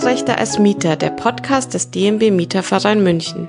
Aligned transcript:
Deine 0.00 0.12
Rechte 0.12 0.38
als 0.38 0.58
Mieter, 0.58 0.96
der 0.96 1.10
Podcast 1.10 1.74
des 1.74 1.90
DMB 1.90 2.30
Mieterverein 2.30 3.02
München. 3.02 3.46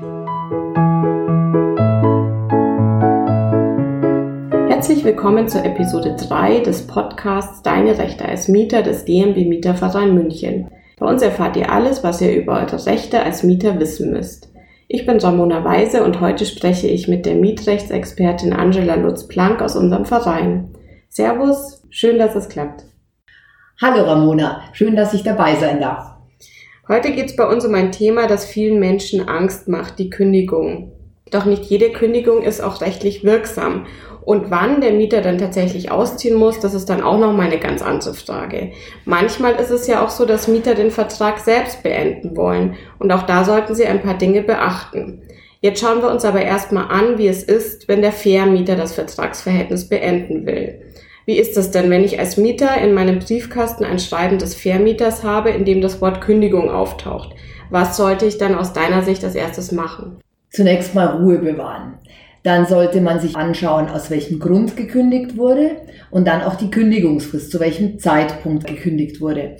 Herzlich 4.68 5.06
willkommen 5.06 5.48
zur 5.48 5.64
Episode 5.64 6.18
3 6.18 6.60
des 6.60 6.88
Podcasts 6.88 7.62
Deine 7.62 7.98
Rechte 7.98 8.26
als 8.26 8.50
Mieter 8.50 8.82
des 8.82 9.06
DMB 9.06 9.48
Mieterverein 9.48 10.14
München. 10.14 10.70
Bei 11.00 11.06
uns 11.06 11.22
erfahrt 11.22 11.56
ihr 11.56 11.72
alles, 11.72 12.04
was 12.04 12.20
ihr 12.20 12.36
über 12.36 12.60
eure 12.60 12.86
Rechte 12.86 13.24
als 13.24 13.44
Mieter 13.44 13.80
wissen 13.80 14.12
müsst. 14.12 14.52
Ich 14.90 15.06
bin 15.06 15.20
Ramona 15.20 15.64
Weise 15.64 16.04
und 16.04 16.20
heute 16.20 16.46
spreche 16.46 16.88
ich 16.88 17.08
mit 17.08 17.26
der 17.26 17.36
Mietrechtsexpertin 17.36 18.52
Angela 18.52 18.96
Lutz-Plank 18.96 19.62
aus 19.62 19.78
unserem 19.78 20.06
Verein. 20.06 20.76
Servus, 21.08 21.84
schön, 21.90 22.20
dass 22.20 22.36
es 22.36 22.50
klappt. 22.50 22.84
Hallo 23.82 24.04
Ramona, 24.04 24.64
schön, 24.74 24.98
dass 24.98 25.14
ich 25.14 25.24
dabei 25.24 25.56
sein 25.56 25.80
darf. 25.80 26.11
Heute 26.92 27.14
geht 27.14 27.28
es 27.28 27.38
bei 27.38 27.48
uns 27.48 27.64
um 27.64 27.74
ein 27.74 27.94
Thema, 27.94 28.28
das 28.28 28.44
vielen 28.44 28.78
Menschen 28.78 29.26
Angst 29.30 29.70
macht, 29.70 29.98
die 29.98 30.10
Kündigung. 30.10 30.92
Doch 31.32 31.46
nicht 31.46 31.64
jede 31.64 31.94
Kündigung 31.94 32.42
ist 32.42 32.62
auch 32.62 32.82
rechtlich 32.82 33.24
wirksam. 33.24 33.86
Und 34.26 34.52
wann 34.52 34.82
der 34.82 34.92
Mieter 34.92 35.22
dann 35.22 35.38
tatsächlich 35.38 35.90
ausziehen 35.90 36.36
muss, 36.36 36.60
das 36.60 36.74
ist 36.74 36.90
dann 36.90 37.02
auch 37.02 37.18
noch 37.18 37.32
mal 37.32 37.46
eine 37.46 37.60
ganz 37.60 37.82
andere 37.82 38.14
Frage. 38.14 38.74
Manchmal 39.06 39.56
ist 39.56 39.70
es 39.70 39.88
ja 39.88 40.04
auch 40.04 40.10
so, 40.10 40.26
dass 40.26 40.50
Mieter 40.50 40.76
den 40.76 40.92
Vertrag 40.92 41.40
selbst 41.40 41.82
beenden 41.82 42.36
wollen. 42.36 42.76
Und 43.00 43.14
auch 43.14 43.24
da 43.24 43.46
sollten 43.46 43.74
sie 43.74 43.86
ein 43.86 44.02
paar 44.02 44.18
Dinge 44.18 44.42
beachten. 44.42 45.22
Jetzt 45.62 45.80
schauen 45.80 46.02
wir 46.02 46.12
uns 46.12 46.26
aber 46.26 46.42
erstmal 46.42 46.90
an, 46.90 47.18
wie 47.18 47.30
es 47.30 47.42
ist, 47.42 47.88
wenn 47.88 48.02
der 48.02 48.12
Vermieter 48.12 48.76
das 48.76 48.92
Vertragsverhältnis 48.96 49.88
beenden 49.88 50.46
will. 50.46 50.82
Wie 51.32 51.40
ist 51.40 51.56
das 51.56 51.72
denn, 51.72 51.90
wenn 51.90 52.04
ich 52.04 52.20
als 52.20 52.36
Mieter 52.36 52.78
in 52.82 52.94
meinem 52.94 53.20
Briefkasten 53.20 53.86
ein 53.86 54.00
Schreiben 54.00 54.38
des 54.38 54.54
Vermieters 54.54 55.24
habe, 55.24 55.50
in 55.52 55.64
dem 55.64 55.80
das 55.80 56.02
Wort 56.02 56.20
Kündigung 56.20 56.70
auftaucht? 56.70 57.34
Was 57.70 57.96
sollte 57.96 58.26
ich 58.26 58.38
dann 58.38 58.54
aus 58.54 58.74
deiner 58.74 59.02
Sicht 59.02 59.24
als 59.24 59.34
erstes 59.34 59.72
machen? 59.72 60.20
Zunächst 60.50 60.94
mal 60.94 61.06
Ruhe 61.06 61.38
bewahren. 61.38 62.00
Dann 62.44 62.66
sollte 62.66 63.00
man 63.00 63.22
sich 63.22 63.38
anschauen, 63.38 63.88
aus 63.88 64.12
welchem 64.12 64.40
Grund 64.40 64.76
gekündigt 64.76 65.38
wurde 65.38 65.78
und 66.10 66.28
dann 66.28 66.42
auch 66.42 66.56
die 66.56 66.70
Kündigungsfrist, 66.70 67.50
zu 67.50 67.62
welchem 67.62 67.98
Zeitpunkt 67.98 68.68
gekündigt 68.68 69.22
wurde. 69.22 69.56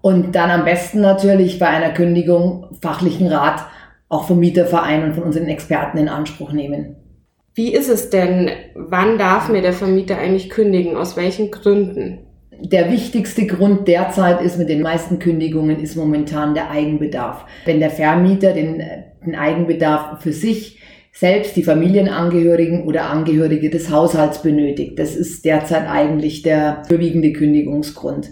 Und 0.00 0.34
dann 0.34 0.50
am 0.50 0.64
besten 0.64 1.02
natürlich 1.02 1.58
bei 1.58 1.66
einer 1.66 1.90
Kündigung 1.90 2.78
fachlichen 2.80 3.26
Rat 3.26 3.66
auch 4.08 4.26
vom 4.26 4.40
Mieterverein 4.40 5.04
und 5.04 5.12
von 5.12 5.24
unseren 5.24 5.48
Experten 5.48 5.98
in 5.98 6.08
Anspruch 6.08 6.52
nehmen. 6.52 6.96
Wie 7.54 7.72
ist 7.72 7.88
es 7.88 8.10
denn? 8.10 8.50
Wann 8.74 9.16
darf 9.16 9.48
mir 9.48 9.62
der 9.62 9.72
Vermieter 9.72 10.18
eigentlich 10.18 10.50
kündigen? 10.50 10.96
Aus 10.96 11.16
welchen 11.16 11.50
Gründen? 11.50 12.18
Der 12.60 12.90
wichtigste 12.90 13.46
Grund 13.46 13.86
derzeit 13.86 14.40
ist 14.42 14.58
mit 14.58 14.68
den 14.68 14.82
meisten 14.82 15.18
Kündigungen 15.18 15.80
ist 15.80 15.96
momentan 15.96 16.54
der 16.54 16.70
Eigenbedarf. 16.70 17.44
Wenn 17.64 17.80
der 17.80 17.90
Vermieter 17.90 18.52
den, 18.52 18.82
den 19.24 19.34
Eigenbedarf 19.34 20.22
für 20.22 20.32
sich 20.32 20.80
selbst 21.12 21.54
die 21.56 21.62
Familienangehörigen 21.62 22.84
oder 22.84 23.08
Angehörige 23.08 23.70
des 23.70 23.88
Haushalts 23.88 24.42
benötigt. 24.42 24.98
Das 24.98 25.14
ist 25.14 25.44
derzeit 25.44 25.88
eigentlich 25.88 26.42
der 26.42 26.82
überwiegende 26.88 27.32
Kündigungsgrund. 27.32 28.30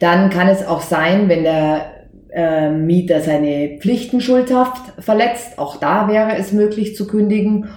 Dann 0.00 0.30
kann 0.30 0.48
es 0.48 0.66
auch 0.66 0.82
sein, 0.82 1.28
wenn 1.28 1.44
der 1.44 1.92
äh, 2.30 2.70
Mieter 2.70 3.20
seine 3.20 3.78
Pflichten 3.78 4.20
schuldhaft 4.20 5.00
verletzt, 5.02 5.58
auch 5.58 5.76
da 5.76 6.08
wäre 6.08 6.36
es 6.36 6.52
möglich 6.52 6.96
zu 6.96 7.06
kündigen. 7.06 7.68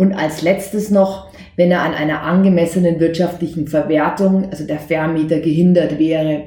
Und 0.00 0.14
als 0.14 0.40
letztes 0.40 0.90
noch, 0.90 1.28
wenn 1.56 1.70
er 1.70 1.82
an 1.82 1.92
einer 1.92 2.22
angemessenen 2.22 3.00
wirtschaftlichen 3.00 3.68
Verwertung, 3.68 4.48
also 4.50 4.66
der 4.66 4.78
Vermieter, 4.78 5.40
gehindert 5.40 5.98
wäre. 5.98 6.44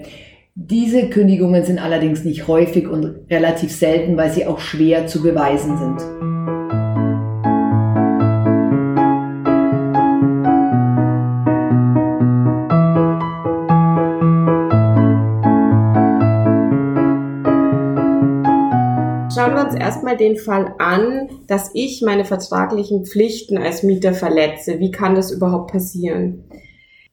Diese 0.55 1.07
Kündigungen 1.09 1.63
sind 1.63 1.77
allerdings 1.77 2.25
nicht 2.25 2.47
häufig 2.47 2.87
und 2.87 3.13
relativ 3.29 3.71
selten, 3.71 4.17
weil 4.17 4.31
sie 4.31 4.47
auch 4.47 4.59
schwer 4.59 5.05
zu 5.05 5.21
beweisen 5.21 5.77
sind. 5.77 6.32
Erstmal 19.93 20.17
den 20.17 20.37
Fall 20.37 20.75
an, 20.79 21.29
dass 21.47 21.71
ich 21.73 22.01
meine 22.01 22.25
vertraglichen 22.25 23.05
Pflichten 23.05 23.57
als 23.57 23.83
Mieter 23.83 24.13
verletze. 24.13 24.79
Wie 24.79 24.91
kann 24.91 25.15
das 25.15 25.31
überhaupt 25.31 25.71
passieren? 25.71 26.43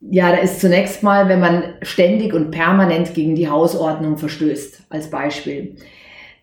Ja, 0.00 0.30
da 0.30 0.38
ist 0.38 0.60
zunächst 0.60 1.02
mal, 1.02 1.28
wenn 1.28 1.40
man 1.40 1.62
ständig 1.82 2.32
und 2.32 2.50
permanent 2.50 3.14
gegen 3.14 3.34
die 3.34 3.48
Hausordnung 3.48 4.16
verstößt, 4.16 4.84
als 4.88 5.10
Beispiel. 5.10 5.76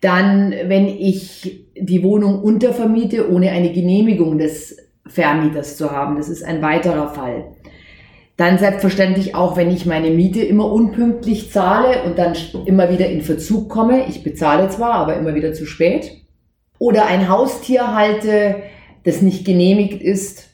Dann, 0.00 0.52
wenn 0.66 0.86
ich 0.86 1.66
die 1.76 2.04
Wohnung 2.04 2.40
untervermiete, 2.40 3.30
ohne 3.32 3.50
eine 3.50 3.72
Genehmigung 3.72 4.38
des 4.38 4.76
Vermieters 5.08 5.76
zu 5.76 5.90
haben. 5.90 6.16
Das 6.16 6.28
ist 6.28 6.44
ein 6.44 6.62
weiterer 6.62 7.08
Fall. 7.08 7.56
Dann 8.36 8.58
selbstverständlich 8.58 9.34
auch, 9.34 9.56
wenn 9.56 9.70
ich 9.70 9.84
meine 9.84 10.10
Miete 10.10 10.40
immer 10.40 10.70
unpünktlich 10.70 11.50
zahle 11.50 12.04
und 12.04 12.18
dann 12.18 12.36
immer 12.66 12.90
wieder 12.90 13.08
in 13.08 13.22
Verzug 13.22 13.68
komme. 13.68 14.06
Ich 14.08 14.22
bezahle 14.22 14.68
zwar, 14.68 14.92
aber 14.92 15.16
immer 15.16 15.34
wieder 15.34 15.52
zu 15.52 15.66
spät. 15.66 16.12
Oder 16.78 17.06
ein 17.06 17.28
Haustier 17.28 17.94
halte, 17.94 18.56
das 19.04 19.22
nicht 19.22 19.44
genehmigt 19.44 20.02
ist, 20.02 20.48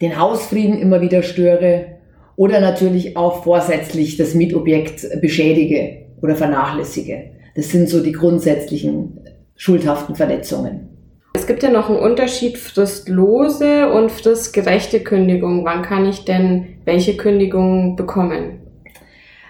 den 0.00 0.18
Hausfrieden 0.18 0.78
immer 0.78 1.00
wieder 1.00 1.22
störe 1.22 1.98
oder 2.36 2.60
natürlich 2.60 3.16
auch 3.16 3.44
vorsätzlich 3.44 4.16
das 4.16 4.34
Mietobjekt 4.34 5.20
beschädige 5.20 6.06
oder 6.20 6.34
vernachlässige. 6.34 7.30
Das 7.54 7.68
sind 7.68 7.88
so 7.88 8.02
die 8.02 8.12
grundsätzlichen 8.12 9.20
schuldhaften 9.56 10.16
Verletzungen. 10.16 10.88
Es 11.34 11.46
gibt 11.46 11.62
ja 11.62 11.70
noch 11.70 11.88
einen 11.88 11.98
Unterschied 11.98 12.58
fristlose 12.58 13.90
und 13.92 14.10
fristgerechte 14.10 15.00
Kündigung. 15.00 15.64
Wann 15.64 15.82
kann 15.82 16.08
ich 16.08 16.24
denn 16.24 16.78
welche 16.84 17.16
Kündigung 17.16 17.96
bekommen? 17.96 18.60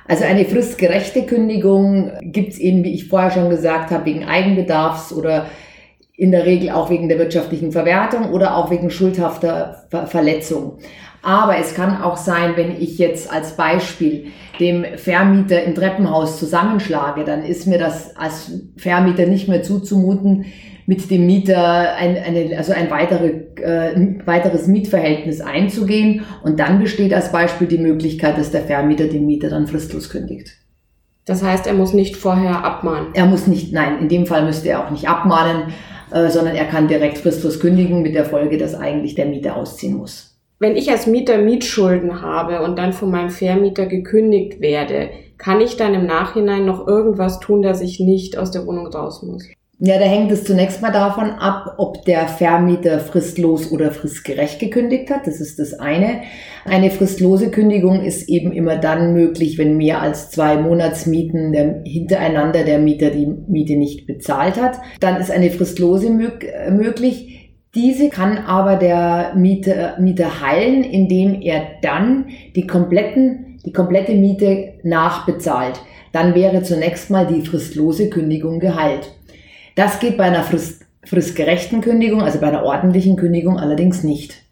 Also 0.06 0.25
eine 0.25 0.44
fristgerechte 0.44 1.23
Kündigung 1.23 2.12
gibt 2.23 2.53
es 2.53 2.59
eben, 2.59 2.84
wie 2.84 2.93
ich 2.93 3.09
vorher 3.09 3.31
schon 3.31 3.50
gesagt 3.50 3.91
habe, 3.91 4.05
wegen 4.05 4.25
Eigenbedarfs 4.25 5.12
oder 5.12 5.47
in 6.22 6.31
der 6.31 6.47
Regel 6.47 6.71
auch 6.71 6.88
wegen 6.88 7.09
der 7.09 7.19
wirtschaftlichen 7.19 7.72
Verwertung 7.72 8.31
oder 8.31 8.56
auch 8.56 8.71
wegen 8.71 8.91
schuldhafter 8.91 9.87
Ver 9.91 10.06
Verletzung. 10.06 10.78
Aber 11.21 11.59
es 11.59 11.75
kann 11.75 12.00
auch 12.00 12.16
sein, 12.16 12.53
wenn 12.55 12.81
ich 12.81 12.97
jetzt 12.99 13.33
als 13.33 13.56
Beispiel 13.56 14.27
dem 14.61 14.84
Vermieter 14.94 15.65
im 15.65 15.75
Treppenhaus 15.75 16.38
zusammenschlage, 16.38 17.25
dann 17.25 17.43
ist 17.43 17.66
mir 17.66 17.78
das 17.78 18.16
als 18.16 18.53
Vermieter 18.77 19.27
nicht 19.27 19.49
mehr 19.49 19.65
zuzumuten, 19.65 20.44
mit 20.87 21.11
dem 21.11 21.27
Mieter 21.27 21.97
ein, 21.97 22.16
eine, 22.16 22.56
also 22.56 22.72
ein 22.72 22.88
weitere, 22.88 23.27
äh, 23.61 24.25
weiteres 24.25 24.69
Mietverhältnis 24.69 25.41
einzugehen. 25.41 26.22
Und 26.44 26.61
dann 26.61 26.78
besteht 26.78 27.12
als 27.12 27.32
Beispiel 27.32 27.66
die 27.66 27.78
Möglichkeit, 27.78 28.38
dass 28.38 28.53
der 28.53 28.62
Vermieter 28.62 29.09
den 29.09 29.27
Mieter 29.27 29.50
dann 29.50 29.66
fristlos 29.66 30.09
kündigt. 30.09 30.53
Das 31.25 31.43
heißt, 31.43 31.66
er 31.66 31.75
muss 31.75 31.93
nicht 31.93 32.16
vorher 32.16 32.65
abmahnen? 32.65 33.09
Er 33.15 33.27
muss 33.27 33.49
nicht, 33.49 33.72
nein, 33.72 33.99
in 34.00 34.09
dem 34.09 34.27
Fall 34.27 34.44
müsste 34.44 34.69
er 34.69 34.87
auch 34.87 34.91
nicht 34.91 35.09
abmahnen, 35.09 35.72
äh, 36.12 36.31
sondern 36.31 36.55
er 36.55 36.67
kann 36.67 36.89
direkt 36.89 37.19
fristlos 37.19 37.61
kündigen 37.61 38.03
mit 38.03 38.15
der 38.15 38.25
Folge, 38.25 38.59
dass 38.59 38.75
eigentlich 38.75 39.15
der 39.15 39.27
Mieter 39.27 39.56
ausziehen 39.56 39.97
muss. 39.97 40.39
Wenn 40.59 40.77
ich 40.77 40.91
als 40.91 41.06
Mieter 41.06 41.39
Mietschulden 41.39 42.23
habe 42.23 42.62
und 42.62 42.78
dann 42.78 42.93
von 42.93 43.11
meinem 43.11 43.31
Vermieter 43.31 43.87
gekündigt 43.87 44.61
werde, 44.61 45.11
kann 45.37 45.61
ich 45.61 45.77
dann 45.77 45.95
im 45.95 46.06
Nachhinein 46.06 46.65
noch 46.65 46.87
irgendwas 46.87 47.41
tun, 47.41 47.62
dass 47.62 47.81
ich 47.81 47.99
nicht 47.99 48.39
aus 48.39 48.53
der 48.53 48.65
Wohnung 48.65 48.87
raus 48.87 49.23
muss? 49.23 49.45
Ja, 49.84 49.98
da 49.98 50.04
hängt 50.04 50.31
es 50.31 50.44
zunächst 50.44 50.81
mal 50.81 50.93
davon 50.93 51.31
ab, 51.31 51.75
ob 51.76 52.04
der 52.04 52.28
Vermieter 52.28 53.00
fristlos 53.00 53.72
oder 53.72 53.91
fristgerecht 53.91 54.60
gekündigt 54.60 55.10
hat. 55.10 55.26
Das 55.26 55.41
ist 55.41 55.59
das 55.59 55.75
eine. 55.75 56.20
Eine 56.65 56.93
fristlose 56.93 57.50
Kündigung 57.50 58.04
ist 58.04 58.28
eben 58.28 58.53
immer 58.53 58.76
dann 58.76 59.12
möglich, 59.12 59.59
wenn 59.59 59.76
mehr 59.76 60.00
als 60.00 60.31
zwei 60.31 60.56
Monatsmieten 60.56 61.50
der, 61.50 61.82
hintereinander 61.84 62.62
der 62.62 62.79
Mieter 62.79 63.11
die 63.11 63.26
Miete 63.26 63.75
nicht 63.75 64.06
bezahlt 64.06 64.56
hat. 64.56 64.79
Dann 65.00 65.20
ist 65.20 65.32
eine 65.32 65.50
fristlose 65.50 66.06
äh, 66.06 66.70
möglich. 66.70 67.50
Diese 67.75 68.08
kann 68.08 68.38
aber 68.38 68.76
der 68.76 69.35
Mieter, 69.35 69.99
Mieter 69.99 70.40
heilen, 70.40 70.85
indem 70.85 71.43
er 71.43 71.61
dann 71.82 72.26
die 72.55 72.69
kompletten, 72.69 73.58
die 73.67 73.73
komplette 73.73 74.14
Miete 74.14 74.75
nachbezahlt. 74.85 75.81
Dann 76.12 76.37
wäre 76.37 76.62
zunächst 76.62 77.11
mal 77.11 77.26
die 77.26 77.44
fristlose 77.44 78.11
Kündigung 78.11 78.61
geheilt. 78.61 79.11
Das 79.75 80.01
geht 80.01 80.17
bei 80.17 80.25
einer 80.25 80.43
frist, 80.43 80.85
fristgerechten 81.05 81.81
Kündigung, 81.81 82.23
also 82.23 82.39
bei 82.39 82.49
einer 82.49 82.65
ordentlichen 82.65 83.17
Kündigung 83.17 83.59
allerdings 83.59 84.05
nicht. 84.05 84.43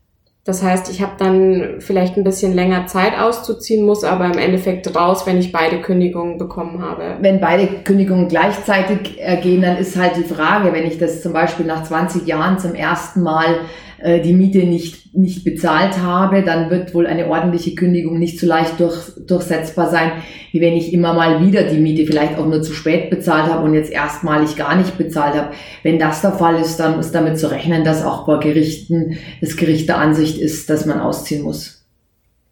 Das 0.44 0.62
heißt, 0.62 0.90
ich 0.90 1.02
habe 1.02 1.12
dann 1.18 1.80
vielleicht 1.80 2.16
ein 2.16 2.24
bisschen 2.24 2.54
länger 2.54 2.86
Zeit 2.86 3.18
auszuziehen, 3.18 3.84
muss 3.84 4.04
aber 4.04 4.24
im 4.24 4.38
Endeffekt 4.38 4.96
raus, 4.96 5.26
wenn 5.26 5.38
ich 5.38 5.52
beide 5.52 5.82
Kündigungen 5.82 6.38
bekommen 6.38 6.82
habe. 6.82 7.18
Wenn 7.20 7.40
beide 7.40 7.66
Kündigungen 7.84 8.26
gleichzeitig 8.26 9.20
ergehen, 9.20 9.60
dann 9.60 9.76
ist 9.76 9.96
halt 9.96 10.16
die 10.16 10.24
Frage, 10.24 10.72
wenn 10.72 10.86
ich 10.86 10.98
das 10.98 11.20
zum 11.20 11.34
Beispiel 11.34 11.66
nach 11.66 11.84
20 11.84 12.26
Jahren 12.26 12.58
zum 12.58 12.74
ersten 12.74 13.22
Mal 13.22 13.60
äh, 14.02 14.20
die 14.20 14.32
Miete 14.32 14.58
nicht, 14.58 15.14
nicht 15.14 15.44
bezahlt 15.44 15.98
habe, 15.98 16.42
dann 16.42 16.70
wird 16.70 16.94
wohl 16.94 17.06
eine 17.06 17.28
ordentliche 17.28 17.74
Kündigung 17.74 18.18
nicht 18.18 18.38
so 18.38 18.46
leicht 18.46 18.80
durch, 18.80 19.12
durchsetzbar 19.26 19.90
sein, 19.90 20.12
wie 20.52 20.60
wenn 20.60 20.74
ich 20.74 20.92
immer 20.92 21.12
mal 21.12 21.46
wieder 21.46 21.64
die 21.64 21.78
Miete 21.78 22.06
vielleicht 22.06 22.38
auch 22.38 22.46
nur 22.46 22.62
zu 22.62 22.72
spät 22.72 23.10
bezahlt 23.10 23.52
habe 23.52 23.64
und 23.64 23.74
jetzt 23.74 23.90
erstmalig 23.90 24.56
gar 24.56 24.76
nicht 24.76 24.96
bezahlt 24.98 25.34
habe. 25.34 25.50
Wenn 25.82 25.98
das 25.98 26.22
der 26.22 26.32
Fall 26.32 26.60
ist, 26.60 26.78
dann 26.78 26.98
ist 26.98 27.12
damit 27.12 27.38
zu 27.38 27.50
rechnen, 27.50 27.84
dass 27.84 28.04
auch 28.04 28.26
bei 28.26 28.38
Gerichten 28.38 29.18
das 29.40 29.56
Gericht 29.56 29.88
der 29.88 29.98
Ansicht 29.98 30.38
ist, 30.38 30.70
dass 30.70 30.86
man 30.86 31.00
ausziehen 31.00 31.42
muss. 31.42 31.84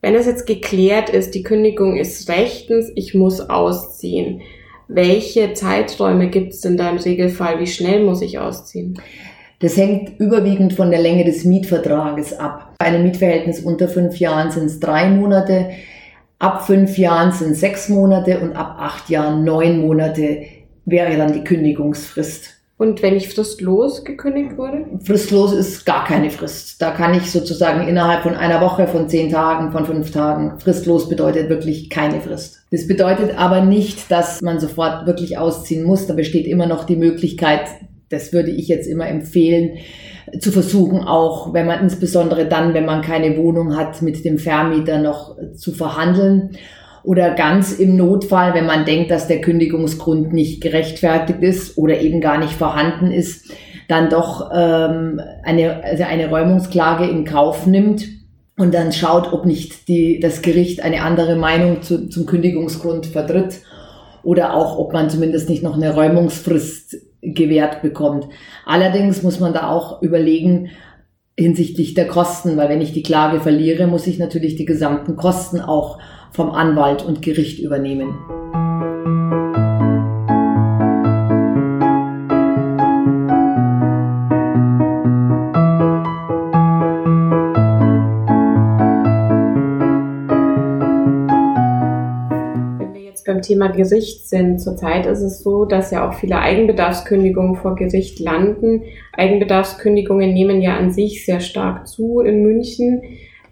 Wenn 0.01 0.15
es 0.15 0.27
jetzt 0.27 0.47
geklärt 0.47 1.11
ist, 1.11 1.35
die 1.35 1.43
Kündigung 1.43 1.97
ist 1.97 2.29
rechtens, 2.29 2.93
ich 2.95 3.15
muss 3.15 3.41
ausziehen. 3.41 4.43
Welche 4.87 5.53
Zeiträume 5.53 6.29
gibt 6.29 6.55
es 6.55 6.61
denn 6.61 6.77
da 6.77 6.89
im 6.91 6.97
Regelfall? 6.97 7.61
Wie 7.61 7.67
schnell 7.67 8.05
muss 8.05 8.23
ich 8.23 8.39
ausziehen? 8.39 8.99
Das 9.61 9.77
hängt 9.77 10.21
überwiegend 10.21 10.75
von 10.75 10.91
der 10.91 11.01
Länge 11.01 11.25
des 11.25 11.45
Mietvertrages 11.45 12.39
ab. 12.39 12.75
Bei 12.79 12.87
einem 12.87 13.03
Mietverhältnis 13.03 13.61
unter 13.61 13.89
fünf 13.89 14.19
Jahren 14.19 14.53
sind 14.53 14.67
es 14.67 14.79
drei 14.79 15.09
Monate, 15.09 15.71
ab 16.39 16.65
fünf 16.65 16.97
Jahren 16.97 17.33
sind 17.33 17.53
es 17.53 17.61
sechs 17.61 17.89
Monate 17.89 18.39
und 18.39 18.55
ab 18.55 18.77
acht 18.79 19.11
Jahren 19.11 19.43
neun 19.43 19.81
Monate 19.81 20.43
wäre 20.85 21.17
dann 21.17 21.33
die 21.33 21.43
Kündigungsfrist. 21.43 22.55
Und 22.77 23.03
wenn 23.03 23.17
ich 23.17 23.29
fristlos 23.29 24.05
gekündigt 24.05 24.57
wurde? 24.57 24.85
Fristlos 25.03 25.53
ist 25.53 25.85
gar 25.85 26.05
keine 26.05 26.31
Frist. 26.31 26.81
Da 26.81 26.93
kann 26.93 27.13
ich 27.13 27.29
sozusagen 27.29 27.89
innerhalb 27.89 28.23
von 28.23 28.37
einer 28.37 28.61
Woche, 28.61 28.87
von 28.87 29.09
zehn 29.09 29.33
Tagen, 29.33 29.73
von 29.73 29.85
fünf 29.85 30.13
Tagen. 30.13 30.61
Fristlos 30.61 31.09
bedeutet 31.09 31.49
wirklich 31.49 31.91
keine 31.91 32.21
Frist. 32.21 32.63
Das 32.71 32.87
bedeutet 32.87 33.37
aber 33.37 33.63
nicht, 33.63 34.09
dass 34.13 34.41
man 34.43 34.61
sofort 34.61 35.09
wirklich 35.09 35.37
ausziehen 35.37 35.83
muss. 35.83 36.07
Da 36.07 36.15
besteht 36.15 36.47
immer 36.47 36.67
noch 36.67 36.85
die 36.85 36.95
Möglichkeit, 36.95 37.63
das 38.11 38.33
würde 38.33 38.51
ich 38.51 38.69
jetzt 38.69 38.87
immer 38.87 39.07
empfehlen, 39.07 39.79
zu 40.41 40.53
versuchen, 40.53 41.01
auch 41.01 41.53
wenn 41.55 41.67
man 41.67 41.81
insbesondere 41.81 42.47
dann, 42.47 42.75
wenn 42.75 42.85
man 42.85 43.03
keine 43.03 43.37
Wohnung 43.37 43.77
hat, 43.77 44.03
mit 44.03 44.25
dem 44.25 44.39
Vermieter 44.39 44.99
noch 44.99 45.37
zu 45.55 45.73
verhandeln. 45.73 46.51
Oder 47.05 47.31
ganz 47.31 47.73
im 47.73 47.97
Notfall, 47.97 48.55
wenn 48.55 48.67
man 48.67 48.85
denkt, 48.85 49.11
dass 49.11 49.29
der 49.29 49.41
Kündigungsgrund 49.41 50.33
nicht 50.33 50.61
gerechtfertigt 50.61 51.43
ist 51.43 51.79
oder 51.79 52.01
eben 52.01 52.21
gar 52.21 52.39
nicht 52.39 52.53
vorhanden 52.53 53.11
ist, 53.11 53.51
dann 53.89 54.11
doch 54.11 54.51
ähm, 54.55 55.21
eine, 55.43 55.83
also 55.83 56.05
eine 56.05 56.29
Räumungsklage 56.29 57.07
in 57.07 57.25
Kauf 57.25 57.67
nimmt 57.67 58.07
und 58.59 58.75
dann 58.75 58.93
schaut, 58.93 59.33
ob 59.33 59.47
nicht 59.47 59.89
die, 59.89 60.21
das 60.21 60.43
Gericht 60.43 60.83
eine 60.83 61.03
andere 61.03 61.37
Meinung 61.37 61.81
zu, 61.81 62.09
zum 62.09 62.27
Kündigungsgrund 62.27 63.07
vertritt 63.07 63.61
oder 64.23 64.55
auch, 64.55 64.79
ob 64.79 64.93
man 64.93 65.09
zumindest 65.09 65.49
nicht 65.49 65.63
noch 65.63 65.77
eine 65.77 65.95
Räumungsfrist 65.95 66.97
gewährt 67.23 67.83
bekommt. 67.83 68.29
Allerdings 68.65 69.23
muss 69.23 69.41
man 69.41 69.53
da 69.53 69.69
auch 69.69 70.03
überlegen 70.03 70.71
hinsichtlich 71.39 71.95
der 71.95 72.09
Kosten, 72.09 72.57
weil 72.57 72.69
wenn 72.69 72.81
ich 72.81 72.93
die 72.93 73.03
Klage 73.03 73.41
verliere, 73.41 73.87
muss 73.87 74.07
ich 74.07 74.19
natürlich 74.19 74.57
die 74.57 74.65
gesamten 74.65 75.17
Kosten 75.17 75.61
auch 75.61 75.99
vom 76.33 76.51
Anwalt 76.51 77.05
und 77.05 77.23
Gericht 77.23 77.61
übernehmen. 77.61 78.19
Thema 93.49 93.69
Gericht 93.69 94.29
sind. 94.29 94.61
Zurzeit 94.61 95.07
ist 95.07 95.23
es 95.23 95.43
so, 95.43 95.65
dass 95.65 95.91
ja 95.91 96.09
auch 96.09 96.15
viele 96.15 96.39
Eigenbedarfskündigungen 96.39 97.57
vor 97.57 97.75
Gericht 97.75 98.21
landen. 98.21 98.83
Eigenbedarfskündigungen 99.15 100.33
nehmen 100.33 100.61
ja 100.61 100.77
an 100.77 100.93
sich 100.93 101.25
sehr 101.25 101.41
stark 101.41 101.89
zu 101.89 102.21
in 102.21 102.43
München. 102.43 103.03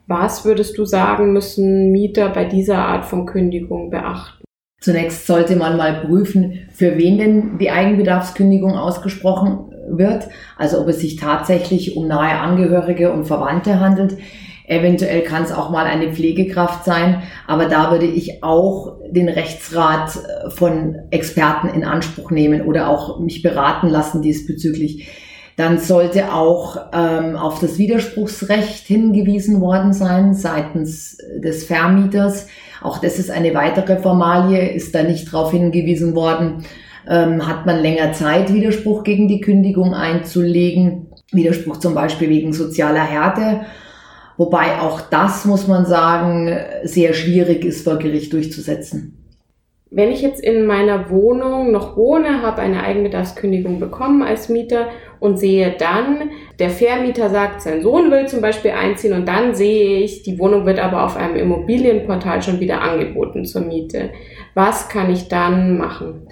Was 0.07 0.45
würdest 0.45 0.79
du 0.79 0.85
sagen, 0.85 1.33
müssen 1.33 1.91
Mieter 1.91 2.29
bei 2.29 2.45
dieser 2.45 2.79
Art 2.79 3.07
von 3.07 3.27
Kündigung 3.27 3.91
beachten? 3.91 4.45
Zunächst 4.81 5.27
sollte 5.27 5.57
man 5.57 5.77
mal 5.77 6.05
prüfen, 6.07 6.69
für 6.71 6.97
wen 6.97 7.19
denn 7.19 7.59
die 7.59 7.71
Eigenbedarfskündigung 7.71 8.77
ausgesprochen 8.77 9.73
wird. 9.89 10.29
Also 10.57 10.81
ob 10.81 10.89
es 10.89 11.01
sich 11.01 11.17
tatsächlich 11.17 11.97
um 11.97 12.07
nahe 12.07 12.39
Angehörige 12.39 13.11
und 13.11 13.25
Verwandte 13.25 13.81
handelt. 13.81 14.19
Eventuell 14.67 15.23
kann 15.23 15.45
es 15.45 15.53
auch 15.53 15.71
mal 15.71 15.85
eine 15.87 16.13
Pflegekraft 16.13 16.85
sein, 16.85 17.23
aber 17.47 17.67
da 17.67 17.93
würde 17.93 18.07
ich 18.07 18.43
auch 18.43 18.99
den 19.09 19.29
Rechtsrat 19.29 20.17
äh, 20.17 20.51
von 20.51 20.97
Experten 21.11 21.69
in 21.69 21.85
Anspruch 21.85 22.31
nehmen 22.31 22.63
oder 22.63 22.89
auch 22.89 23.21
mich 23.21 23.43
beraten 23.43 23.89
lassen 23.89 24.23
diesbezüglich. 24.23 25.09
Dann 25.57 25.79
sollte 25.79 26.35
auch 26.35 26.77
ähm, 26.93 27.37
auf 27.37 27.61
das 27.61 27.79
Widerspruchsrecht 27.79 28.87
hingewiesen 28.87 29.61
worden 29.61 29.95
sein 29.95 30.35
seitens 30.35 31.17
des 31.39 31.65
Vermieters. 31.65 32.49
Auch 32.83 32.99
das 32.99 33.19
ist 33.19 33.31
eine 33.31 33.55
weitere 33.55 33.97
Formalie, 33.97 34.69
ist 34.69 34.95
da 34.95 35.03
nicht 35.03 35.33
darauf 35.33 35.53
hingewiesen 35.53 36.15
worden. 36.15 36.65
Ähm, 37.09 37.47
hat 37.47 37.65
man 37.65 37.81
länger 37.81 38.13
Zeit, 38.13 38.53
Widerspruch 38.53 39.05
gegen 39.05 39.29
die 39.29 39.41
Kündigung 39.41 39.95
einzulegen? 39.95 41.07
Widerspruch 41.33 41.79
zum 41.79 41.95
Beispiel 41.95 42.29
wegen 42.29 42.53
sozialer 42.53 43.05
Härte 43.05 43.61
Wobei 44.37 44.81
auch 44.81 45.01
das, 45.01 45.45
muss 45.45 45.67
man 45.67 45.87
sagen, 45.87 46.57
sehr 46.85 47.15
schwierig 47.15 47.65
ist 47.65 47.85
vor 47.85 47.99
Gericht 47.99 48.33
durchzusetzen. 48.33 49.17
Wenn 49.91 50.11
ich 50.11 50.21
jetzt 50.21 50.43
in 50.43 50.67
meiner 50.67 51.11
Wohnung 51.11 51.71
noch 51.71 51.97
wohne, 51.97 52.43
habe 52.43 52.61
eine 52.61 52.83
Eigenbedarfskündigung 52.83 53.79
bekommen 53.79 54.23
als 54.23 54.49
Mieter 54.49 54.89
und 55.21 55.39
sehe 55.39 55.75
dann, 55.79 56.31
der 56.59 56.71
Vermieter 56.71 57.31
sagt, 57.31 57.63
sein 57.63 57.83
Sohn 57.83 58.11
will 58.11 58.27
zum 58.27 58.41
Beispiel 58.41 58.73
einziehen 58.73 59.13
und 59.13 59.27
dann 59.27 59.55
sehe 59.55 60.01
ich, 60.01 60.23
die 60.25 60.39
Wohnung 60.39 60.67
wird 60.67 60.81
aber 60.81 61.05
auf 61.05 61.17
einem 61.17 61.37
Immobilienportal 61.37 62.43
schon 62.43 62.59
wieder 62.59 62.83
angeboten 62.83 63.45
zur 63.45 63.63
Miete. 63.63 64.11
Was 64.55 64.89
kann 64.89 65.11
ich 65.11 65.29
dann 65.29 65.79
machen? 65.79 66.27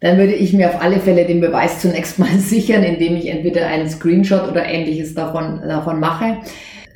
Dann 0.00 0.18
würde 0.18 0.34
ich 0.34 0.52
mir 0.52 0.68
auf 0.68 0.82
alle 0.82 0.98
Fälle 0.98 1.24
den 1.24 1.40
Beweis 1.40 1.80
zunächst 1.80 2.18
mal 2.18 2.26
sichern, 2.38 2.82
indem 2.82 3.16
ich 3.16 3.28
entweder 3.28 3.68
einen 3.68 3.88
Screenshot 3.88 4.50
oder 4.50 4.66
ähnliches 4.66 5.14
davon, 5.14 5.62
davon 5.66 6.00
mache 6.00 6.38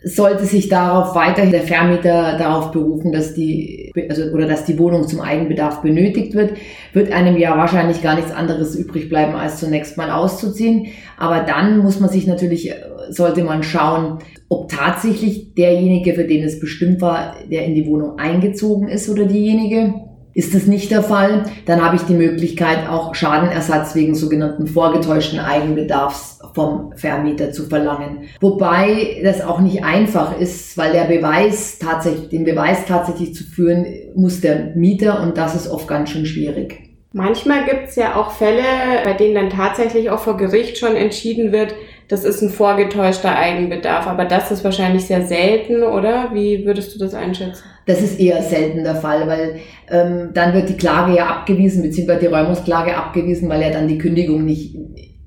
sollte 0.04 0.44
sich 0.44 0.68
darauf 0.68 1.14
weiterhin 1.14 1.50
der 1.50 1.62
Vermieter 1.62 2.36
darauf 2.38 2.70
berufen, 2.70 3.12
dass 3.12 3.34
die, 3.34 3.92
also, 4.08 4.24
oder 4.32 4.46
dass 4.46 4.64
die 4.64 4.78
Wohnung 4.78 5.08
zum 5.08 5.20
Eigenbedarf 5.20 5.82
benötigt 5.82 6.34
wird, 6.34 6.54
wird 6.92 7.12
einem 7.12 7.36
ja 7.36 7.56
wahrscheinlich 7.56 8.02
gar 8.02 8.14
nichts 8.14 8.32
anderes 8.32 8.76
übrig 8.76 9.08
bleiben, 9.08 9.34
als 9.34 9.58
zunächst 9.58 9.96
mal 9.96 10.10
auszuziehen. 10.10 10.88
Aber 11.18 11.40
dann 11.40 11.78
muss 11.78 11.98
man 11.98 12.10
sich 12.10 12.26
natürlich, 12.26 12.72
sollte 13.10 13.42
man 13.42 13.62
schauen, 13.62 14.18
ob 14.48 14.70
tatsächlich 14.70 15.54
derjenige, 15.54 16.14
für 16.14 16.24
den 16.24 16.44
es 16.44 16.60
bestimmt 16.60 17.00
war, 17.00 17.34
der 17.50 17.64
in 17.64 17.74
die 17.74 17.86
Wohnung 17.86 18.18
eingezogen 18.18 18.88
ist 18.88 19.08
oder 19.08 19.24
diejenige, 19.24 20.05
ist 20.36 20.54
das 20.54 20.66
nicht 20.66 20.90
der 20.90 21.02
Fall, 21.02 21.44
dann 21.64 21.82
habe 21.82 21.96
ich 21.96 22.02
die 22.02 22.12
Möglichkeit, 22.12 22.90
auch 22.90 23.14
Schadenersatz 23.14 23.94
wegen 23.94 24.14
sogenannten 24.14 24.66
vorgetäuschten 24.66 25.38
Eigenbedarfs 25.38 26.40
vom 26.54 26.92
Vermieter 26.94 27.52
zu 27.52 27.64
verlangen. 27.64 28.24
Wobei 28.42 29.22
das 29.24 29.40
auch 29.40 29.60
nicht 29.60 29.82
einfach 29.82 30.38
ist, 30.38 30.76
weil 30.76 30.92
der 30.92 31.04
Beweis 31.04 31.78
tatsächlich, 31.78 32.28
den 32.28 32.44
Beweis 32.44 32.84
tatsächlich 32.86 33.34
zu 33.34 33.44
führen, 33.44 33.86
muss 34.14 34.42
der 34.42 34.76
Mieter 34.76 35.22
und 35.22 35.38
das 35.38 35.54
ist 35.54 35.70
oft 35.70 35.88
ganz 35.88 36.10
schön 36.10 36.26
schwierig. 36.26 36.85
Manchmal 37.16 37.64
gibt 37.64 37.88
es 37.88 37.96
ja 37.96 38.14
auch 38.14 38.32
Fälle, 38.32 38.62
bei 39.02 39.14
denen 39.14 39.34
dann 39.34 39.48
tatsächlich 39.48 40.10
auch 40.10 40.18
vor 40.18 40.36
Gericht 40.36 40.76
schon 40.76 40.96
entschieden 40.96 41.50
wird, 41.50 41.74
das 42.08 42.24
ist 42.24 42.42
ein 42.42 42.50
vorgetäuschter 42.50 43.34
Eigenbedarf. 43.34 44.06
Aber 44.06 44.26
das 44.26 44.50
ist 44.50 44.62
wahrscheinlich 44.64 45.06
sehr 45.06 45.22
selten, 45.26 45.82
oder? 45.82 46.28
Wie 46.34 46.66
würdest 46.66 46.94
du 46.94 46.98
das 46.98 47.14
einschätzen? 47.14 47.62
Das 47.86 48.02
ist 48.02 48.20
eher 48.20 48.42
selten 48.42 48.84
der 48.84 48.96
Fall, 48.96 49.26
weil 49.26 49.60
ähm, 49.90 50.32
dann 50.34 50.52
wird 50.52 50.68
die 50.68 50.76
Klage 50.76 51.16
ja 51.16 51.28
abgewiesen, 51.28 51.82
beziehungsweise 51.82 52.20
die 52.20 52.26
Räumungsklage 52.26 52.94
abgewiesen, 52.94 53.48
weil 53.48 53.62
ja 53.62 53.70
dann 53.70 53.88
die 53.88 53.96
Kündigung 53.96 54.44
nicht, 54.44 54.76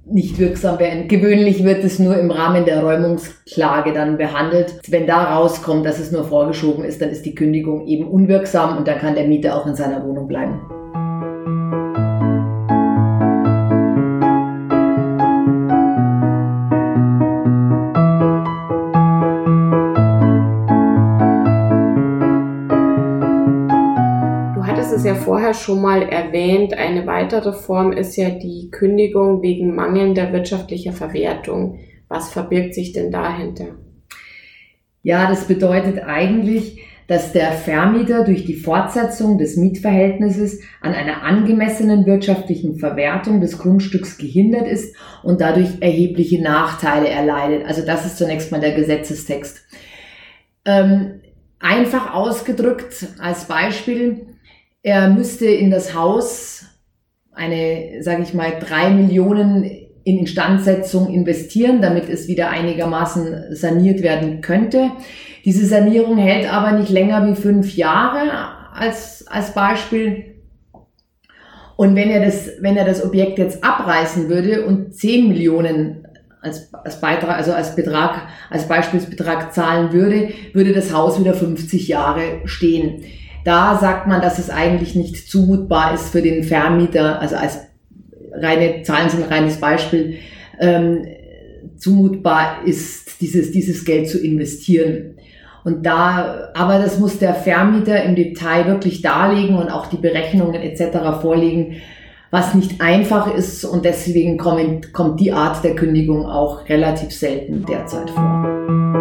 nicht 0.06 0.38
wirksam 0.38 0.78
wäre. 0.78 1.08
Gewöhnlich 1.08 1.64
wird 1.64 1.84
es 1.84 1.98
nur 1.98 2.20
im 2.20 2.30
Rahmen 2.30 2.66
der 2.66 2.84
Räumungsklage 2.84 3.94
dann 3.94 4.20
behandelt. 4.20 4.76
Wenn 4.90 5.08
da 5.08 5.36
rauskommt, 5.36 5.88
dass 5.88 5.98
es 5.98 6.12
nur 6.12 6.24
vorgeschoben 6.24 6.86
ist, 6.86 7.02
dann 7.02 7.10
ist 7.10 7.26
die 7.26 7.34
Kündigung 7.34 7.88
eben 7.88 8.08
unwirksam 8.08 8.78
und 8.78 8.88
dann 8.88 9.00
kann 9.00 9.16
der 9.16 9.26
Mieter 9.26 9.56
auch 9.56 9.66
in 9.66 9.74
seiner 9.74 10.06
Wohnung 10.06 10.28
bleiben. 10.28 10.62
Vorher 25.50 25.54
schon 25.54 25.82
mal 25.82 26.04
erwähnt. 26.04 26.74
Eine 26.74 27.06
weitere 27.08 27.54
Form 27.54 27.92
ist 27.92 28.16
ja 28.16 28.30
die 28.30 28.70
Kündigung 28.72 29.42
wegen 29.42 29.76
mangelnder 29.76 30.32
wirtschaftlicher 30.32 30.94
Verwertung. 30.94 31.80
Was 32.08 32.32
verbirgt 32.32 32.74
sich 32.74 32.92
denn 32.92 33.12
dahinter? 33.12 33.78
Ja, 35.02 35.30
das 35.30 35.46
bedeutet 35.46 36.04
eigentlich, 36.04 36.82
dass 37.08 37.32
der 37.32 37.54
Vermieter 37.54 38.24
durch 38.24 38.46
die 38.46 38.56
Fortsetzung 38.56 39.38
des 39.40 39.58
Mietverhältnisses 39.58 40.62
an 40.82 40.94
einer 40.94 41.24
angemessenen 41.24 42.06
wirtschaftlichen 42.06 42.78
Verwertung 42.78 43.42
des 43.42 43.58
Grundstücks 43.58 44.18
gehindert 44.18 44.68
ist 44.68 44.96
und 45.24 45.42
dadurch 45.42 45.82
erhebliche 45.82 46.42
Nachteile 46.42 47.10
erleidet. 47.10 47.66
Also 47.66 47.84
das 47.84 48.06
ist 48.06 48.18
zunächst 48.18 48.52
mal 48.52 48.62
der 48.62 48.74
Gesetzestext. 48.74 49.66
Ähm, 50.66 51.22
einfach 51.60 52.14
ausgedrückt 52.14 53.08
als 53.20 53.46
Beispiel, 53.46 54.29
er 54.84 55.10
müsste 55.10 55.46
in 55.46 55.72
das 55.72 55.94
Haus 55.94 56.66
eine, 57.34 58.02
sage 58.02 58.24
ich 58.24 58.34
mal, 58.34 58.54
drei 58.60 58.90
Millionen 58.90 59.64
in 60.04 60.20
Instandsetzung 60.20 61.14
investieren, 61.14 61.82
damit 61.82 62.10
es 62.10 62.28
wieder 62.28 62.50
einigermaßen 62.50 63.56
saniert 63.56 64.02
werden 64.02 64.42
könnte. 64.42 64.92
Diese 65.46 65.66
Sanierung 65.66 66.18
hält 66.18 66.52
aber 66.52 66.78
nicht 66.78 66.90
länger 66.90 67.28
wie 67.28 67.40
fünf 67.40 67.76
Jahre 67.76 68.74
als, 68.74 69.26
als 69.28 69.54
Beispiel. 69.54 70.36
Und 71.76 71.96
wenn 71.96 72.10
er 72.10 72.26
das, 72.26 72.50
wenn 72.60 72.76
er 72.76 72.86
das 72.86 73.04
Objekt 73.06 73.38
jetzt 73.38 73.64
abreißen 73.64 74.28
würde 74.28 74.66
und 74.66 74.94
10 74.96 75.30
Millionen 75.30 76.06
als, 76.42 76.74
als 76.74 77.00
Beitrag, 77.00 77.38
also 77.38 77.54
als 77.54 77.76
Betrag, 77.76 78.28
als 78.50 78.68
Beispielsbetrag 78.68 79.54
zahlen 79.54 79.94
würde, 79.94 80.30
würde 80.54 80.74
das 80.74 80.94
Haus 80.94 81.20
wieder 81.20 81.34
50 81.34 81.88
Jahre 81.88 82.42
stehen. 82.46 83.04
Da 83.46 83.78
sagt 83.80 84.08
man, 84.08 84.22
dass 84.22 84.40
es 84.40 84.50
eigentlich 84.50 84.96
nicht 84.96 85.30
zumutbar 85.30 85.94
ist 85.94 86.10
für 86.10 86.22
den 86.22 86.44
Vermieter, 86.44 87.22
also 87.22 87.36
als 87.36 87.60
reine 88.34 88.84
Zahlen 88.84 89.10
sind 89.10 89.24
ein 89.24 89.30
reines 89.30 89.60
Beispiel, 89.60 90.18
ähm, 90.60 91.06
zumutbar 91.78 92.64
ist, 92.66 93.22
dieses, 93.22 93.52
dieses 93.52 93.86
Geld 93.86 94.10
zu 94.10 94.20
investieren. 94.20 95.16
Und 95.64 95.86
da, 95.86 96.52
aber 96.54 96.80
das 96.80 97.00
muss 97.00 97.20
der 97.20 97.34
Vermieter 97.34 98.04
im 98.04 98.16
Detail 98.16 98.66
wirklich 98.66 99.02
darlegen 99.02 99.58
und 99.58 99.70
auch 99.70 99.88
die 99.88 99.98
Berechnungen 99.98 100.62
etc. 100.62 101.22
vorlegen, 101.22 101.78
was 102.32 102.54
nicht 102.54 102.80
einfach 102.80 103.34
ist 103.34 103.66
und 103.66 103.86
deswegen 103.86 104.38
kommt, 104.38 104.94
kommt 104.94 105.20
die 105.20 105.32
Art 105.32 105.64
der 105.64 105.76
Kündigung 105.76 106.26
auch 106.26 106.70
relativ 106.70 107.12
selten 107.12 107.66
derzeit 107.66 108.10
vor. 108.12 108.99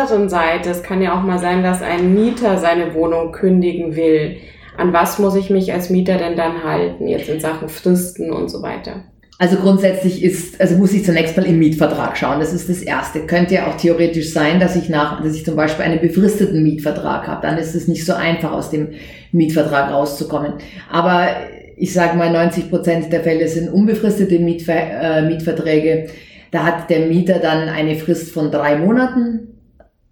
Anderen 0.00 0.28
Seite, 0.28 0.70
es 0.70 0.82
kann 0.82 1.02
ja 1.02 1.18
auch 1.18 1.22
mal 1.22 1.38
sein, 1.38 1.62
dass 1.62 1.82
ein 1.82 2.14
Mieter 2.14 2.58
seine 2.58 2.94
Wohnung 2.94 3.32
kündigen 3.32 3.96
will. 3.96 4.36
An 4.76 4.92
was 4.92 5.18
muss 5.18 5.36
ich 5.36 5.50
mich 5.50 5.72
als 5.72 5.90
Mieter 5.90 6.16
denn 6.16 6.36
dann 6.36 6.64
halten, 6.64 7.06
jetzt 7.06 7.28
in 7.28 7.40
Sachen 7.40 7.68
Fristen 7.68 8.32
und 8.32 8.48
so 8.48 8.62
weiter? 8.62 9.04
Also 9.38 9.56
grundsätzlich 9.56 10.22
ist, 10.22 10.60
also 10.60 10.76
muss 10.76 10.92
ich 10.92 11.04
zunächst 11.04 11.36
mal 11.36 11.46
im 11.46 11.58
Mietvertrag 11.58 12.16
schauen. 12.16 12.40
Das 12.40 12.52
ist 12.52 12.68
das 12.68 12.82
Erste. 12.82 13.20
Könnte 13.20 13.54
ja 13.54 13.68
auch 13.68 13.76
theoretisch 13.76 14.32
sein, 14.32 14.60
dass 14.60 14.76
ich 14.76 14.88
nach, 14.90 15.22
dass 15.22 15.34
ich 15.34 15.44
zum 15.44 15.56
Beispiel 15.56 15.84
einen 15.84 16.00
befristeten 16.00 16.62
Mietvertrag 16.62 17.26
habe. 17.26 17.46
Dann 17.46 17.56
ist 17.56 17.74
es 17.74 17.88
nicht 17.88 18.04
so 18.04 18.12
einfach, 18.12 18.52
aus 18.52 18.70
dem 18.70 18.88
Mietvertrag 19.32 19.92
rauszukommen. 19.92 20.54
Aber 20.90 21.28
ich 21.76 21.92
sage 21.94 22.18
mal, 22.18 22.30
90 22.30 22.68
Prozent 22.68 23.12
der 23.12 23.22
Fälle 23.22 23.48
sind 23.48 23.70
unbefristete 23.70 24.38
Mietver 24.38 24.74
äh, 24.74 25.22
Mietverträge. 25.22 26.08
Da 26.50 26.64
hat 26.64 26.90
der 26.90 27.06
Mieter 27.06 27.38
dann 27.38 27.68
eine 27.68 27.96
Frist 27.96 28.32
von 28.32 28.50
drei 28.50 28.76
Monaten 28.76 29.49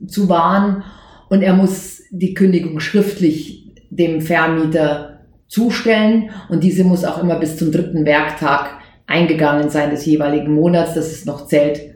zu 0.07 0.28
wahren 0.28 0.85
und 1.28 1.43
er 1.43 1.55
muss 1.55 2.02
die 2.11 2.35
Kündigung 2.35 2.81
schriftlich 2.81 3.75
dem 3.90 4.21
Vermieter 4.21 5.21
zustellen 5.47 6.31
und 6.49 6.62
diese 6.62 6.85
muss 6.85 7.05
auch 7.05 7.23
immer 7.23 7.38
bis 7.38 7.57
zum 7.57 7.73
dritten 7.73 8.05
Werktag 8.05 8.71
eingegangen 9.07 9.71
sein 9.71 9.90
des 9.90 10.05
jeweiligen 10.05 10.55
Monats, 10.55 10.95
dass 10.95 11.07
es 11.07 11.25
noch 11.25 11.47
zählt. 11.47 11.95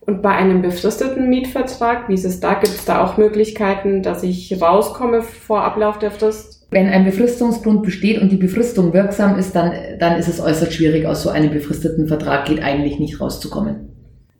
Und 0.00 0.22
bei 0.22 0.30
einem 0.30 0.62
befristeten 0.62 1.28
Mietvertrag, 1.28 2.08
wie 2.08 2.14
ist 2.14 2.24
es 2.24 2.40
da? 2.40 2.54
Gibt 2.54 2.74
es 2.74 2.84
da 2.86 3.04
auch 3.04 3.18
Möglichkeiten, 3.18 4.02
dass 4.02 4.22
ich 4.22 4.60
rauskomme 4.60 5.22
vor 5.22 5.62
Ablauf 5.62 5.98
der 5.98 6.10
Frist? 6.10 6.66
Wenn 6.70 6.88
ein 6.88 7.04
Befristungsgrund 7.04 7.82
besteht 7.82 8.20
und 8.20 8.32
die 8.32 8.36
Befristung 8.36 8.92
wirksam 8.92 9.38
ist, 9.38 9.54
dann, 9.54 9.72
dann 9.98 10.18
ist 10.18 10.28
es 10.28 10.40
äußerst 10.40 10.72
schwierig, 10.72 11.06
aus 11.06 11.22
so 11.22 11.28
einem 11.28 11.50
befristeten 11.50 12.08
Vertrag 12.08 12.46
geht 12.46 12.62
eigentlich 12.62 12.98
nicht 12.98 13.20
rauszukommen. 13.20 13.89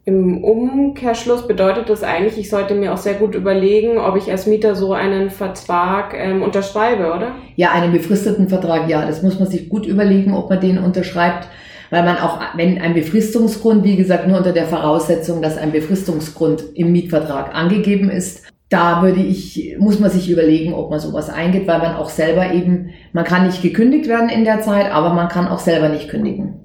Im 0.04 0.42
Umkehrschluss 0.42 1.46
bedeutet 1.46 1.90
das 1.90 2.02
eigentlich, 2.02 2.38
ich 2.38 2.48
sollte 2.48 2.74
mir 2.74 2.94
auch 2.94 2.98
sehr 2.98 3.14
gut 3.14 3.34
überlegen, 3.34 3.98
ob 3.98 4.16
ich 4.16 4.30
als 4.30 4.46
Mieter 4.46 4.74
so 4.74 4.94
einen 4.94 5.28
Vertrag 5.28 6.14
ähm, 6.16 6.42
unterschreibe, 6.42 7.12
oder? 7.12 7.32
Ja, 7.56 7.72
einen 7.72 7.92
befristeten 7.92 8.48
Vertrag, 8.48 8.88
ja. 8.88 9.04
Das 9.06 9.22
muss 9.22 9.38
man 9.38 9.48
sich 9.48 9.68
gut 9.68 9.86
überlegen, 9.86 10.32
ob 10.32 10.48
man 10.48 10.60
den 10.60 10.78
unterschreibt, 10.78 11.48
weil 11.90 12.02
man 12.02 12.16
auch, 12.16 12.40
wenn 12.56 12.80
ein 12.80 12.94
Befristungsgrund, 12.94 13.84
wie 13.84 13.96
gesagt, 13.96 14.26
nur 14.26 14.38
unter 14.38 14.52
der 14.52 14.66
Voraussetzung, 14.66 15.42
dass 15.42 15.58
ein 15.58 15.72
Befristungsgrund 15.72 16.64
im 16.74 16.92
Mietvertrag 16.92 17.54
angegeben 17.54 18.08
ist, 18.10 18.46
da 18.70 19.02
würde 19.02 19.20
ich, 19.20 19.76
muss 19.78 19.98
man 19.98 20.10
sich 20.10 20.30
überlegen, 20.30 20.72
ob 20.72 20.90
man 20.90 21.00
sowas 21.00 21.28
eingeht, 21.28 21.66
weil 21.66 21.80
man 21.80 21.96
auch 21.96 22.08
selber 22.08 22.54
eben, 22.54 22.90
man 23.12 23.24
kann 23.24 23.46
nicht 23.46 23.62
gekündigt 23.62 24.08
werden 24.08 24.30
in 24.30 24.44
der 24.44 24.62
Zeit, 24.62 24.92
aber 24.92 25.12
man 25.12 25.28
kann 25.28 25.48
auch 25.48 25.58
selber 25.58 25.88
nicht 25.88 26.08
kündigen. 26.08 26.59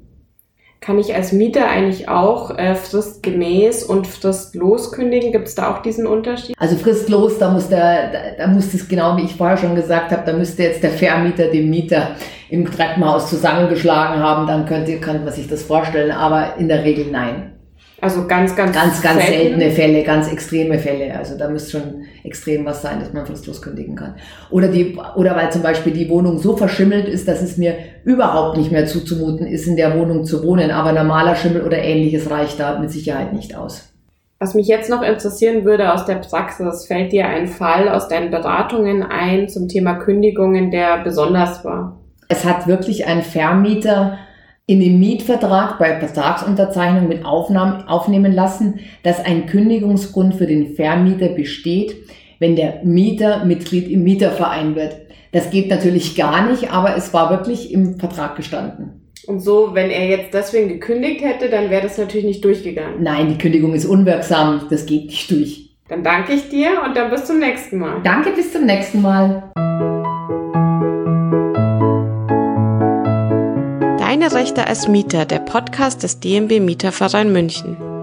Kann 0.81 0.99
ich 0.99 1.15
als 1.15 1.31
Mieter 1.31 1.67
eigentlich 1.67 2.09
auch 2.09 2.55
äh, 2.57 2.75
fristgemäß 2.75 3.83
und 3.83 4.05
fristlos 4.05 4.91
kündigen? 4.91 5.31
Gibt 5.31 5.47
es 5.47 5.55
da 5.55 5.73
auch 5.73 5.81
diesen 5.81 6.05
Unterschied? 6.05 6.55
Also 6.59 6.75
fristlos, 6.75 7.39
da 7.39 7.49
muss 7.49 7.69
der, 7.69 8.11
da, 8.11 8.19
da 8.37 8.47
muss 8.47 8.71
es 8.73 8.87
genau 8.87 9.17
wie 9.17 9.23
ich 9.23 9.35
vorher 9.35 9.57
schon 9.57 9.75
gesagt 9.75 10.11
habe, 10.11 10.23
da 10.25 10.33
müsste 10.33 10.63
jetzt 10.63 10.83
der 10.83 10.91
Vermieter 10.91 11.47
dem 11.47 11.69
Mieter 11.71 12.09
im 12.49 12.69
Treppenhaus 12.69 13.29
zusammengeschlagen 13.29 14.21
haben, 14.21 14.45
dann 14.45 14.67
könnte, 14.67 14.99
könnte 14.99 15.23
man 15.23 15.33
sich 15.33 15.47
das 15.47 15.63
vorstellen, 15.63 16.11
aber 16.11 16.57
in 16.57 16.67
der 16.67 16.83
Regel 16.83 17.07
nein. 17.11 17.54
Also 18.05 18.27
ganz, 18.27 18.55
ganz, 18.55 18.71
ganz, 18.71 19.01
ganz 19.01 19.25
selten. 19.25 19.59
seltene 19.59 19.71
Fälle, 19.71 20.03
ganz 20.03 20.31
extreme 20.31 20.77
Fälle. 20.77 21.17
Also 21.17 21.35
da 21.39 21.49
müsste 21.49 21.79
schon 21.79 22.03
extrem 22.23 22.63
was 22.63 22.83
sein, 22.83 22.99
dass 22.99 23.11
man 23.13 23.25
fristlos 23.25 23.63
kündigen 23.63 23.95
kann. 23.95 24.13
Oder 24.51 24.67
die, 24.67 24.95
oder 25.15 25.35
weil 25.35 25.51
zum 25.51 25.63
Beispiel 25.63 25.91
die 25.91 26.07
Wohnung 26.07 26.37
so 26.37 26.55
verschimmelt 26.55 27.07
ist, 27.07 27.27
dass 27.27 27.41
es 27.41 27.57
mir 27.57 27.73
überhaupt 28.03 28.57
nicht 28.57 28.71
mehr 28.71 28.85
zuzumuten 28.85 29.47
ist, 29.47 29.65
in 29.65 29.75
der 29.75 29.97
Wohnung 29.97 30.23
zu 30.23 30.43
wohnen. 30.43 30.69
Aber 30.69 30.91
normaler 30.91 31.35
Schimmel 31.35 31.63
oder 31.63 31.79
ähnliches 31.79 32.29
reicht 32.29 32.59
da 32.59 32.77
mit 32.77 32.91
Sicherheit 32.91 33.33
nicht 33.33 33.57
aus. 33.57 33.91
Was 34.37 34.53
mich 34.53 34.67
jetzt 34.67 34.91
noch 34.91 35.01
interessieren 35.01 35.65
würde 35.65 35.91
aus 35.91 36.05
der 36.05 36.17
Praxis, 36.17 36.85
fällt 36.85 37.11
dir 37.11 37.25
ein 37.25 37.47
Fall 37.47 37.89
aus 37.89 38.07
deinen 38.07 38.29
Beratungen 38.29 39.01
ein 39.01 39.49
zum 39.49 39.67
Thema 39.67 39.95
Kündigungen, 39.95 40.69
der 40.69 40.99
besonders 41.03 41.65
war? 41.65 41.97
Es 42.27 42.45
hat 42.45 42.67
wirklich 42.67 43.07
ein 43.07 43.23
Vermieter 43.23 44.19
in 44.67 44.79
dem 44.79 44.99
Mietvertrag 44.99 45.77
bei 45.77 45.99
Vertragsunterzeichnung 45.99 47.07
mit 47.07 47.23
Aufnahmen 47.23 47.87
aufnehmen 47.87 48.33
lassen, 48.33 48.79
dass 49.03 49.23
ein 49.23 49.45
Kündigungsgrund 49.45 50.35
für 50.35 50.47
den 50.47 50.75
Vermieter 50.75 51.29
besteht, 51.29 51.95
wenn 52.39 52.55
der 52.55 52.81
Mieter 52.83 53.45
Mitglied 53.45 53.89
im 53.89 54.03
Mieterverein 54.03 54.75
wird. 54.75 54.95
Das 55.31 55.51
geht 55.51 55.69
natürlich 55.69 56.15
gar 56.15 56.49
nicht, 56.49 56.71
aber 56.71 56.95
es 56.95 57.13
war 57.13 57.29
wirklich 57.29 57.71
im 57.71 57.99
Vertrag 57.99 58.35
gestanden. 58.35 59.01
Und 59.27 59.39
so, 59.39 59.71
wenn 59.73 59.89
er 59.89 60.07
jetzt 60.07 60.33
deswegen 60.33 60.69
gekündigt 60.69 61.23
hätte, 61.23 61.49
dann 61.49 61.69
wäre 61.69 61.83
das 61.83 61.97
natürlich 61.97 62.25
nicht 62.25 62.45
durchgegangen. 62.45 63.01
Nein, 63.01 63.29
die 63.29 63.37
Kündigung 63.37 63.73
ist 63.73 63.85
unwirksam, 63.85 64.67
das 64.69 64.85
geht 64.85 65.07
nicht 65.07 65.29
durch. 65.31 65.75
Dann 65.87 66.03
danke 66.03 66.33
ich 66.33 66.49
dir 66.49 66.81
und 66.85 66.95
dann 66.95 67.11
bis 67.11 67.25
zum 67.25 67.39
nächsten 67.39 67.77
Mal. 67.77 68.01
Danke, 68.03 68.31
bis 68.31 68.51
zum 68.51 68.65
nächsten 68.65 69.01
Mal. 69.01 69.51
Deine 74.35 74.47
Rechte 74.47 74.67
als 74.67 74.89
Mieter, 74.89 75.23
der 75.23 75.39
Podcast 75.39 76.03
des 76.03 76.19
DMB 76.19 76.59
Mieterverein 76.59 77.31
München. 77.31 77.94